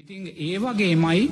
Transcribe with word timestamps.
ඉතිං 0.00 0.26
ඒ 0.40 0.56
වගේමයි 0.58 1.22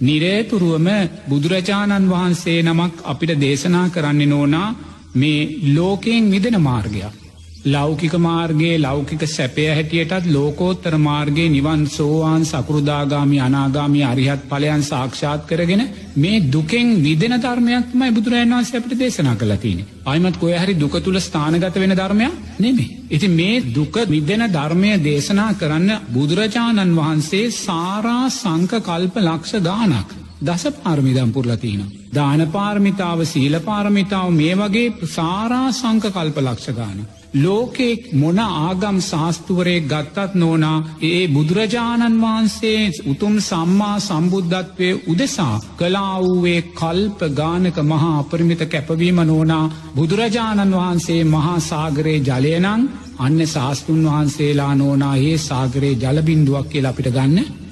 නිරේතුරුවම 0.00 0.86
බුදුරජාණන් 1.28 2.06
වහන්සේ 2.08 2.62
නමක් 2.62 2.94
අපිට 3.04 3.32
දේශනා 3.38 3.82
කරන්නේ 3.88 4.26
නෝනා 4.26 4.68
මේ 5.14 5.40
ලෝකයෙන් 5.74 6.24
මිදෙන 6.24 6.56
මාර්ගයක්. 6.60 7.23
ලෞකික 7.64 8.12
මාර්ගයේ 8.18 8.78
ලෞකික 8.78 9.22
සැපය 9.26 9.66
හැටියටත් 9.68 10.26
ලෝකෝත්තර 10.28 10.96
මාර්ගයේ 10.98 11.48
නිවන් 11.48 11.86
සෝවාන් 11.88 12.44
සකෘදාගාමි 12.44 13.38
අනාගාමි 13.40 14.02
අරිහත් 14.02 14.42
පලයන් 14.46 14.82
සාක්ෂාත් 14.82 15.46
කරගෙන 15.46 15.82
මේ 16.16 16.42
දුකෙන් 16.46 16.88
විදෙන 17.02 17.34
ධර්මයක්මයි 17.38 18.10
බුදුරජන් 18.12 18.52
වන්සේ 18.52 18.78
අපට 18.78 18.92
දේශනා 18.94 19.36
කළතින. 19.36 19.78
අයිමත් 20.04 20.36
කොය 20.36 20.52
හරි 20.54 20.74
දුක 20.74 20.96
තුළ 21.00 21.18
ස්ථානගත 21.18 21.74
වෙන 21.76 21.92
ධර්මයක් 21.92 22.34
නෙමේ. 22.58 22.90
ඉති 23.08 23.28
මේ 23.30 23.62
දුක 23.70 23.94
විදෙන 24.06 24.44
ධර්මය 24.50 24.90
දේශනා 25.00 25.54
කරන්න 25.54 25.90
බුදුරජාණන් 26.10 26.96
වහන්සේ 26.96 27.50
සාරා 27.56 28.28
සංක 28.30 28.72
කල්ප 28.82 29.16
ලක්ෂ 29.18 29.56
ගානක්. 29.62 30.23
දස 30.44 30.64
පාර්මිදම් 30.74 31.30
පුරලතින. 31.30 31.82
දානපාර්මිතාව 32.14 33.20
සීලපාර්මිතාව 33.24 34.30
මේ 34.32 34.54
වගේ 34.56 34.94
සාරා 35.08 35.68
සංක 35.72 36.04
කල්ප 36.10 36.38
ලක්ෂ 36.40 36.72
ගාන. 36.72 36.98
ලෝකෙක් 37.34 38.02
මොන 38.14 38.38
ආගම් 38.38 38.98
ශාස්තුවරේ 39.02 39.80
ගත්තත් 39.82 40.34
නෝනා 40.34 40.84
ඒ 41.02 41.22
බුදුරජාණන් 41.28 42.20
වහන්සේ 42.20 42.92
උතුම් 43.06 43.34
සම්මා 43.40 43.96
සම්බුද්ධත්වය 44.00 44.90
උදෙසා 45.06 45.56
කලාවූවේ 45.74 46.60
කල්ප 46.72 47.20
ගානක 47.32 47.76
මහා 47.84 48.12
අපරිමිත 48.18 48.62
කැපවීම 48.66 49.18
නෝනා 49.22 49.72
බුදුරජාණන් 49.96 50.74
වහන්සේ 50.74 51.22
මහා 51.26 51.58
සාගරයේ 51.62 52.24
ජලයනං 52.28 52.88
අන්න 53.18 53.40
ශාස්තුන් 53.48 54.00
වහන්සේලා 54.04 54.72
නෝනා 54.74 55.16
ඒ 55.24 55.36
සාගරයේ 55.40 56.00
ජලබින්දුවක් 56.02 56.66
කියල 56.68 56.86
අපිට 56.86 57.10
ගන්න 57.10 57.63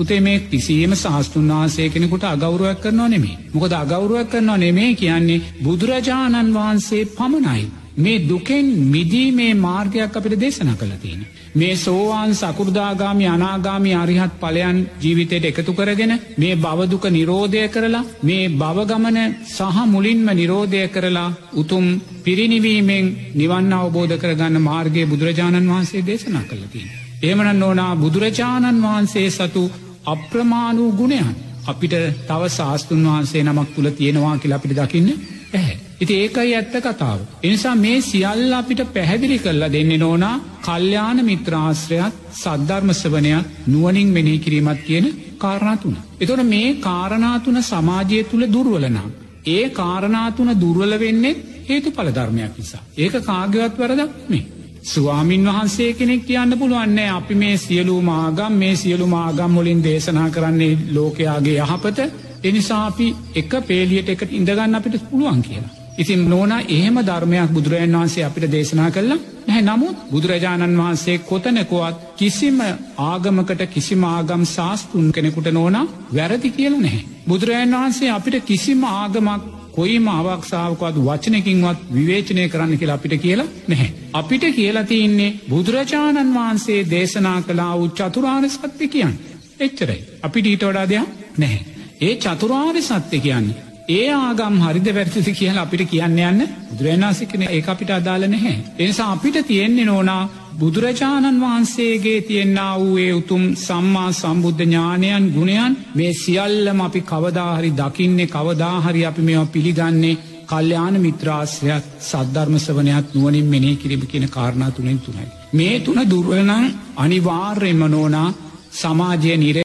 පුතේ 0.00 0.20
මේ 0.20 0.38
කිසිීම 0.42 0.92
ශාස්තුන් 0.96 1.50
වහන්සේ 1.50 1.88
කෙනෙකුට 1.90 2.24
අගෞරුවක් 2.26 2.80
කරනවා 2.82 3.08
නෙමේ. 3.08 3.40
මොකද 3.54 3.72
අගෞරුවක් 3.74 4.30
කරනවා 4.30 4.56
නෙමේ 4.58 4.94
කියන්නේ 4.94 5.42
බුදුරජාණන් 5.62 6.54
වහන්සේ 6.54 7.02
පමණයි. 7.10 7.64
මේ 7.96 8.22
දුකෙන් 8.22 8.66
මිදීමේ 8.86 9.54
මාර්ගයක් 9.56 10.16
අපිට 10.16 10.40
දේශන 10.40 10.70
කළතින. 10.74 11.20
මේ 11.54 11.76
සෝවාන් 11.76 12.32
සකුරදාගාමි 12.34 13.26
අනාගාමි 13.26 13.92
අරිහත් 13.94 14.32
පලයන් 14.38 14.78
ජීවිතයට 15.02 15.44
එකතු 15.44 15.72
කරගෙන 15.72 16.12
මේ 16.38 16.54
බවදුක 16.56 17.04
නිරෝධය 17.08 17.66
කරලා 17.68 18.04
මේ 18.22 18.48
බවගමන 18.52 19.18
සහ 19.48 19.76
මුලින්ම 19.86 20.26
නිරෝධය 20.32 20.82
කරලා 20.88 21.28
උතුම් 21.54 21.86
පිරිනිවීමෙන් 22.24 23.06
නිවන්න 23.34 23.72
අවබෝධ 23.74 24.16
කරගන්න 24.16 24.62
මාර්ගය 24.62 25.06
බුදුරජාණන් 25.06 25.70
වහන්සේ 25.70 26.02
දේශනා 26.02 26.44
කළතින. 26.44 26.88
ඒමනන් 27.22 27.62
ඕනා 27.62 27.92
බුදුරජාණන් 27.96 28.82
වහන්සේ 28.82 29.28
සතු 29.30 29.64
අප්‍රමාණූ 30.04 30.92
ගුණයන් 30.92 31.34
අපිට 31.66 31.94
තව 32.26 32.42
ශාස්තුන් 32.48 33.04
වහන්සේ 33.04 33.42
නමක් 33.42 33.68
තුළ 33.74 33.90
තියෙනවා 33.90 34.38
කියලා 34.38 34.58
අපිට 34.58 34.76
දකින්න 34.76 35.10
ඇහැ. 35.52 35.76
ඉති 36.00 36.14
ඒකයි 36.14 36.54
ඇත්ත 36.54 36.74
කතාව. 36.76 37.20
එනිසා 37.42 37.74
මේ 37.76 38.00
සියල්ල 38.00 38.52
අපිට 38.52 38.80
පැහැදිලි 38.94 39.38
කරලා 39.38 39.72
දෙන්න 39.72 39.92
නෝනා 39.98 40.36
කල්්‍යාන 40.62 41.24
මිත්‍රාශ්‍රයත් 41.24 42.14
සද්ධර්මස්වනයක් 42.34 43.50
නුවනින් 43.66 44.08
මෙනෙහි 44.08 44.38
කිරීමත් 44.38 44.80
කියන 44.86 45.06
කාරණාතුන. 45.38 45.96
එතොට 46.20 46.44
මේ 46.44 46.68
කාරණාතුන 46.80 47.62
සමාජය 47.62 48.24
තුළ 48.24 48.46
දුර්වලනම්. 48.46 49.10
ඒ 49.46 49.64
කාරණාතුන 49.70 50.50
දුර්වල 50.60 50.94
වෙන්නේ 50.98 51.38
හේතු 51.68 51.90
පලධර්මයක් 51.90 52.56
නිසා. 52.58 52.82
ඒක 52.96 53.14
කාගවත් 53.22 53.78
වරදක් 53.78 54.12
මේ. 54.28 54.59
ස්වාමින් 54.84 55.44
වහන්සේ 55.46 55.92
කෙනෙක් 55.92 56.22
කියන්න 56.22 56.58
පුළුවන්නේ 56.58 57.08
අපි 57.10 57.34
මේ 57.34 57.56
සියලු 57.56 58.00
මාගම් 58.02 58.52
මේ 58.54 58.76
සියලු 58.76 59.06
මාගම් 59.06 59.50
මුලින් 59.50 59.84
දේශනා 59.84 60.30
කරන්නේ 60.30 60.78
ලෝකයාගේ 60.92 61.58
යහපත 61.58 61.98
එනිසා 62.44 62.86
අපි 62.86 63.14
එක 63.34 63.52
පේලියට 63.66 64.08
එකට 64.08 64.32
ඉඳගන්න 64.32 64.74
අපිට 64.74 65.10
පුළුවන් 65.10 65.42
කියලා. 65.42 65.70
ඉතින් 65.98 66.28
නෝන 66.28 66.52
එහෙම 66.52 66.96
ධර්මයක් 67.00 67.50
බුදුරජන් 67.50 67.92
වහන්සේ 67.92 68.24
අපිට 68.24 68.52
දේශනා 68.52 68.90
කරලා 68.90 69.18
නැහැ 69.46 69.62
නමුත් 69.62 69.96
බුදුරජාණන් 70.10 70.78
වහන්සේ 70.78 71.18
කොතනකොවත් 71.20 71.96
කිසිම 72.16 72.58
ආගමකට 73.04 73.62
කිසිම 73.66 74.04
ආගම් 74.06 74.44
ශාස්තුන් 74.46 75.12
කෙනෙකුට 75.12 75.52
නෝනා 75.52 75.86
වැරදි 76.14 76.50
කියල 76.50 76.74
නැහැ. 76.76 77.06
බුදුරජන් 77.28 77.74
වහන්සේ 77.74 78.10
අපිට 78.10 78.44
කිසිම 78.44 78.84
ආගමක් 78.84 79.59
කොයිම 79.80 80.08
අවක්ෂාවකවත් 80.10 80.96
වචනකින්වත් 81.00 81.78
විවේචනය 81.94 82.42
කරන්න 82.48 82.78
කියලා 82.78 82.96
අපිට 82.96 83.14
කියලා 83.18 83.48
නැහැ. 83.68 83.90
අපිට 84.12 84.44
කියලතින්නේ 84.52 85.34
බුදුරජාණන් 85.48 86.34
වහන්සේ 86.34 86.80
දේශනා 86.90 87.38
කලා 87.42 87.72
වූ 87.74 87.88
චතුරාණ 87.90 88.50
සත්‍ය 88.50 88.88
කියන්න. 88.88 89.18
එච්චරයි. 89.60 90.00
අපිට 90.22 90.46
ඊට 90.46 90.64
වඩා 90.64 90.86
දෙයක් 90.88 91.08
නැහැ. 91.38 91.60
ඒ 92.00 92.14
චතුරාර්ය 92.18 92.82
සත්‍ය 92.82 93.20
කියන්නේ. 93.20 93.56
ඒ 93.90 94.08
ආගම් 94.16 94.56
හරිද 94.58 94.88
වැරතිති 94.90 95.32
කියලා 95.32 95.64
අපිට 95.64 95.84
කියන්න 95.86 96.20
යන්න 96.20 96.44
බුදුරජාණන්සිකන 96.68 97.46
ඒ 97.48 97.62
අපිට 97.66 97.90
අදාල 97.92 98.28
නැහැ. 98.28 98.56
එනිසා 98.78 99.08
අපිට 99.12 99.40
තියෙන්නේ 99.46 99.84
නෝනා 99.84 100.22
බුදුරජාණන් 100.60 101.40
වහන්සේගේ 101.40 102.20
තියෙන්න්න 102.22 102.58
වූයේ 102.78 103.12
උතුම් 103.12 103.44
සම්මා 103.56 104.10
සම්බුද්ධ 104.12 104.62
ඥානයන් 104.62 105.28
ගුණයන් 105.30 105.76
මේ 105.94 106.12
සියල්ලම 106.14 106.80
අපි 106.80 107.00
කවදාහරි 107.02 107.70
දකින්නේ 107.72 108.26
කවදාහරි 108.28 109.06
අපි 109.06 109.22
මෙ 109.22 109.34
පිළිගන්නේ 109.46 110.20
කල්්‍යාන 110.46 110.96
මිත්‍රාශ්‍රයක් 111.00 111.84
සද්ධර්මසවනයක් 112.00 113.06
නුවනින් 113.14 113.46
මෙනේ 113.46 113.76
කිරිම 113.76 114.02
කියන 114.02 114.26
කාරණා 114.28 114.70
තුනෙන් 114.70 114.98
තුනයි. 114.98 115.26
මේ 115.52 115.80
තුන 115.80 116.00
දුර්වලනං 116.10 116.66
අනිවාර්යම 116.96 117.82
නෝනා 117.86 118.28
සමාජය 118.72 119.36
නිර 119.36 119.58